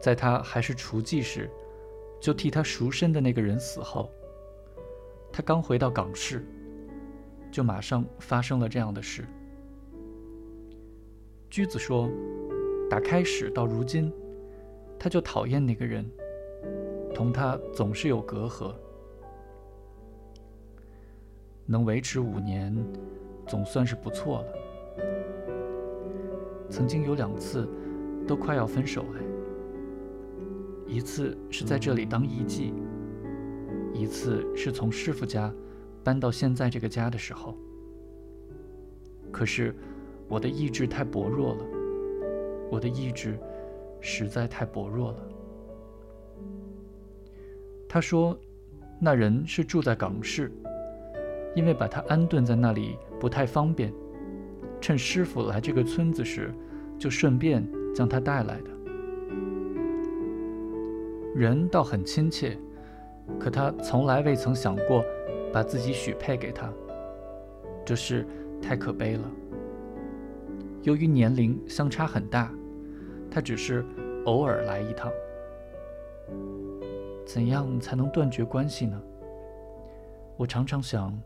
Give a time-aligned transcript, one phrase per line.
[0.00, 1.50] 在他还是厨妓时，
[2.20, 4.10] 就替他赎身的那个人死后，
[5.30, 6.44] 他刚回到港市，
[7.52, 9.24] 就马上发生了这样的事。
[11.50, 12.08] 居子说，
[12.88, 14.12] 打开始到如今，
[14.98, 16.08] 他就讨厌那个人，
[17.14, 18.74] 同他总是有隔阂。
[21.66, 22.74] 能维持五年，
[23.46, 24.46] 总算是不错了。
[26.68, 27.68] 曾经有两次，
[28.26, 29.20] 都快要分手了。
[30.90, 32.72] 一次是在这里当艺妓，
[33.94, 35.52] 一次是从师傅家
[36.02, 37.56] 搬到现在这个家的时候。
[39.30, 39.72] 可是
[40.28, 41.64] 我的意志太薄弱了，
[42.68, 43.38] 我的意志
[44.00, 45.28] 实在太薄弱了。
[47.88, 48.36] 他说，
[49.00, 50.50] 那人是住在港市。
[51.52, 53.92] 因为把他安顿在那里不太方便，
[54.80, 56.54] 趁师傅来这个村子时，
[56.96, 58.70] 就顺便将他带来的。
[61.40, 62.54] 人倒很亲切，
[63.38, 65.02] 可他从来未曾想过
[65.50, 66.70] 把自己许配给他，
[67.82, 68.26] 这事
[68.60, 69.24] 太可悲了。
[70.82, 72.52] 由于年龄相差很大，
[73.30, 73.82] 他只是
[74.26, 75.10] 偶尔来一趟。
[77.24, 79.00] 怎样才能断绝关系呢？
[80.36, 81.18] 我常常想。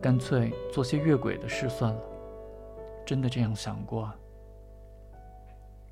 [0.00, 2.00] 干脆做些越轨的事算了，
[3.04, 4.08] 真的这样想过？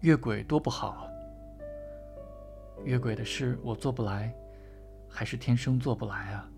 [0.02, 1.10] 越轨多不好啊！
[2.84, 4.32] 越轨的事我做不来，
[5.08, 6.48] 还是天生做不来啊？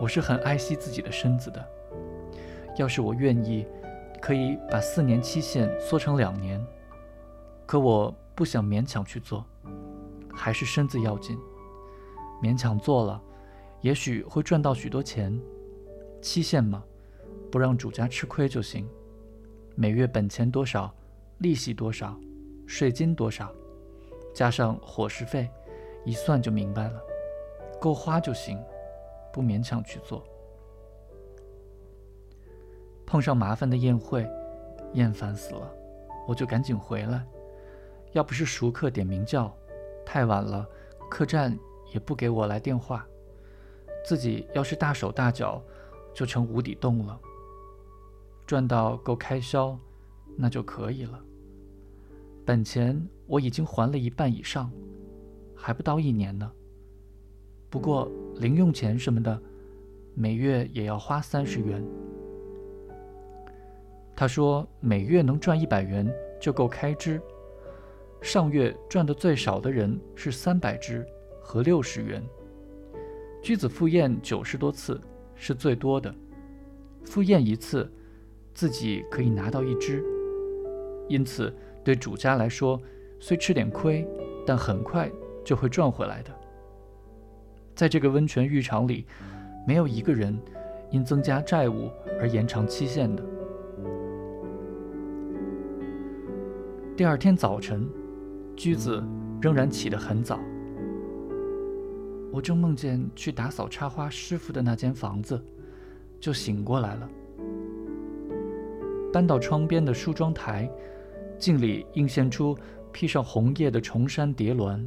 [0.00, 1.64] 我是很爱惜自己的身子的，
[2.76, 3.66] 要是我愿意，
[4.20, 6.64] 可以把四年期限缩成两年，
[7.66, 9.44] 可我不想勉强去做，
[10.32, 11.38] 还是身子要紧，
[12.42, 13.20] 勉强做了。
[13.80, 15.38] 也许会赚到许多钱，
[16.22, 16.82] 期限嘛，
[17.50, 18.88] 不让主家吃亏就行。
[19.74, 20.94] 每月本钱多少，
[21.38, 22.18] 利息多少，
[22.66, 23.52] 税金多少，
[24.34, 25.48] 加上伙食费，
[26.04, 27.00] 一算就明白了，
[27.80, 28.60] 够花就行，
[29.32, 30.22] 不勉强去做。
[33.06, 34.28] 碰上麻烦的宴会，
[34.94, 35.72] 厌烦死了，
[36.26, 37.24] 我就赶紧回来。
[38.12, 39.56] 要不是熟客点名叫，
[40.04, 40.68] 太晚了，
[41.08, 41.56] 客栈
[41.92, 43.06] 也不给我来电话。
[44.04, 45.62] 自己要是大手大脚，
[46.12, 47.18] 就成无底洞了。
[48.46, 49.78] 赚到够开销，
[50.36, 51.20] 那就可以了。
[52.44, 54.70] 本钱我已经还了一半以上，
[55.54, 56.50] 还不到一年呢。
[57.70, 59.40] 不过零用钱什么的，
[60.14, 61.82] 每月也要花三十元。
[64.14, 66.06] 他说每月能赚一百元
[66.38, 67.20] 就够开支。
[68.20, 71.04] 上月赚的最少的人是三百只
[71.42, 72.22] 和六十元。
[73.42, 75.00] 居子赴宴九十多次
[75.34, 76.14] 是最多的，
[77.04, 77.90] 赴宴一次，
[78.54, 80.02] 自己可以拿到一只，
[81.08, 82.80] 因此对主家来说，
[83.20, 84.08] 虽吃点亏，
[84.46, 85.10] 但很快
[85.44, 86.30] 就会赚回来的。
[87.74, 89.06] 在这个温泉浴场里，
[89.66, 90.36] 没有一个人
[90.90, 93.22] 因增加债务而延长期限的。
[96.96, 97.88] 第二天早晨，
[98.56, 99.02] 驹子
[99.42, 100.38] 仍然起得很早。
[102.32, 105.40] 我正梦见去打扫插花师傅的那间房子，
[106.18, 107.08] 就醒过来了。
[109.12, 110.70] 搬到窗边的梳妆台，
[111.44, 112.56] 镜里映现出
[112.90, 114.82] 披上红叶的重山叠峦，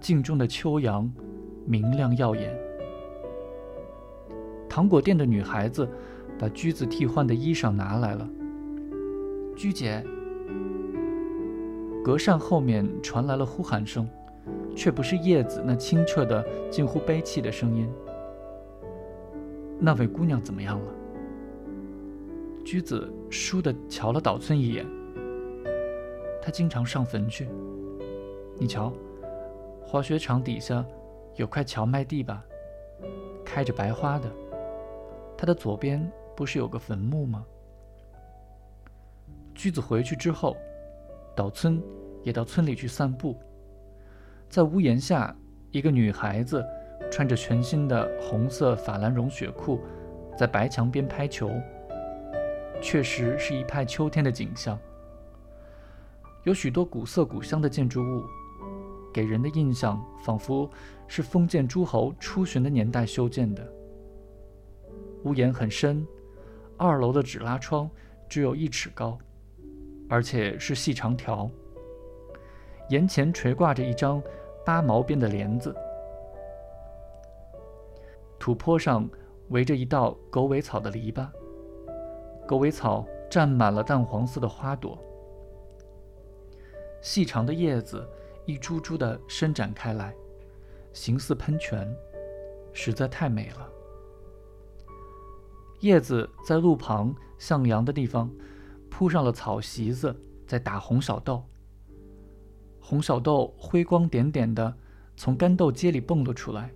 [0.00, 1.08] 镜中的秋阳
[1.64, 2.52] 明亮耀眼。
[4.68, 5.88] 糖果店的女孩子
[6.40, 8.28] 把居子替换的衣裳拿来了。
[9.56, 10.04] 居姐，
[12.04, 14.08] 隔扇后面传来了呼喊声。
[14.74, 17.88] 却不是叶子那清澈的、近乎悲泣的声音。
[19.78, 20.86] 那位姑娘怎么样了？
[22.64, 24.84] 居子倏地瞧了岛村一眼。
[26.44, 27.48] 他经常上坟去。
[28.58, 28.92] 你瞧，
[29.82, 30.84] 滑雪场底下
[31.36, 32.44] 有块荞麦地吧？
[33.42, 34.30] 开着白花的。
[35.38, 37.46] 它的左边不是有个坟墓吗？
[39.54, 40.54] 居子回去之后，
[41.34, 41.82] 岛村
[42.22, 43.34] 也到村里去散步。
[44.50, 45.34] 在屋檐下，
[45.70, 46.62] 一个女孩子
[47.10, 49.80] 穿着全新的红色法兰绒雪裤，
[50.36, 51.50] 在白墙边拍球。
[52.82, 54.78] 确实是一派秋天的景象。
[56.44, 58.22] 有许多古色古香的建筑物，
[59.12, 60.70] 给人的印象仿佛
[61.06, 63.66] 是封建诸侯出巡的年代修建的。
[65.24, 66.06] 屋檐很深，
[66.76, 67.90] 二楼的纸拉窗
[68.28, 69.18] 只有一尺高，
[70.08, 71.50] 而且是细长条。
[72.90, 74.22] 檐前垂挂着一张。
[74.66, 75.76] 八毛边的帘子，
[78.38, 79.06] 土坡上
[79.50, 81.28] 围着一道狗尾草的篱笆，
[82.48, 84.98] 狗尾草占满了淡黄色的花朵。
[87.04, 88.08] 细长的叶子
[88.46, 90.14] 一株株地伸展开来，
[90.94, 91.86] 形似喷泉，
[92.72, 93.68] 实在太美了。
[95.80, 98.30] 叶子在路旁向阳的地方
[98.88, 101.44] 铺上了草席子，在打红小豆。
[102.80, 104.74] 红小豆辉光点点的
[105.14, 106.70] 从干豆秸里蹦了出来。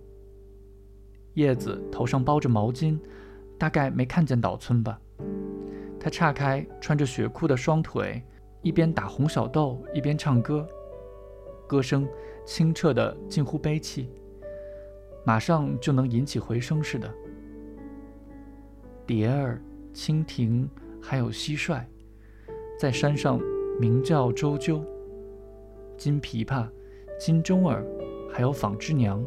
[1.33, 2.99] 叶子头上包着毛巾，
[3.57, 5.01] 大概没看见岛村吧。
[5.99, 8.23] 他岔开穿着雪裤的双腿，
[8.61, 10.67] 一边打红小豆，一边唱歌，
[11.65, 12.07] 歌声
[12.45, 14.09] 清澈的近乎悲戚，
[15.23, 17.09] 马上就能引起回声似的。
[19.05, 19.61] 蝶儿、
[19.93, 20.69] 蜻蜓，
[21.01, 21.81] 还有蟋蟀，
[22.77, 23.39] 在山上
[23.79, 24.83] 鸣叫啁啾。
[25.97, 26.67] 金琵琶、
[27.19, 27.85] 金钟儿，
[28.31, 29.23] 还有纺织娘，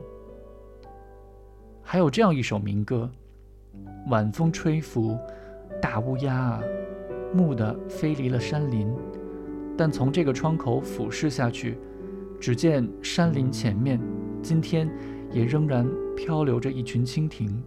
[1.83, 3.11] 还有这样一首民歌：
[4.09, 5.19] 晚风吹拂，
[5.81, 6.63] 大乌鸦啊，
[7.35, 8.95] 蓦地飞离了山林。
[9.77, 11.79] 但从这个窗口俯视下去，
[12.41, 14.01] 只见山林前面，
[14.43, 14.91] 今天
[15.31, 17.63] 也仍然漂流着一群蜻蜓。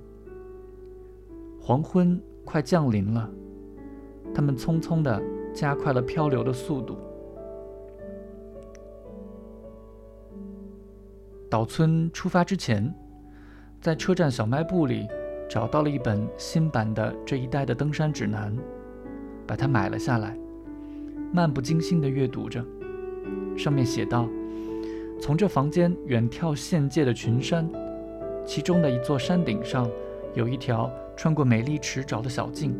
[1.59, 3.29] 黄昏快降临了，
[4.33, 5.21] 他们匆匆地
[5.53, 6.97] 加快了漂流的速度。
[11.49, 12.93] 岛村出发之前，
[13.81, 15.07] 在车站小卖部里
[15.49, 18.55] 找到了一本新版的这一带的登山指南，
[19.47, 20.37] 把它买了下来，
[21.31, 22.63] 漫不经心地阅读着。
[23.57, 24.27] 上面写道
[25.21, 27.69] ：“从这房间远眺县界的群山，
[28.45, 29.89] 其中的一座山顶上
[30.33, 32.75] 有一条。”穿过美丽池沼的小径，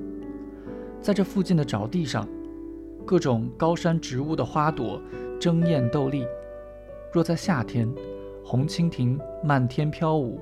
[1.02, 2.28] 在这附近的沼地上，
[3.06, 5.02] 各种高山植物的花朵
[5.40, 6.26] 争艳斗丽。
[7.14, 7.90] 若在夏天，
[8.44, 10.38] 红蜻蜓漫天飘舞，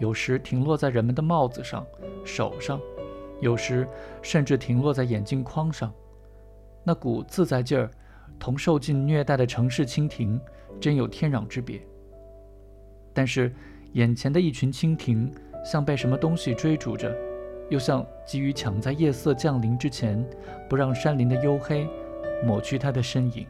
[0.00, 1.86] 有时停落在人们的帽子上、
[2.24, 2.80] 手上，
[3.40, 3.86] 有时
[4.20, 5.94] 甚至停落在眼镜框上。
[6.88, 7.90] 那股自在劲儿，
[8.38, 10.40] 同受尽虐待的城市蜻蜓
[10.80, 11.78] 真有天壤之别。
[13.12, 13.54] 但是，
[13.92, 15.30] 眼前的一群蜻蜓
[15.62, 17.14] 像被什么东西追逐着。
[17.68, 20.26] 又像急于抢在夜色降临之前，
[20.66, 21.86] 不让山林的幽黑
[22.42, 23.46] 抹去它的身影。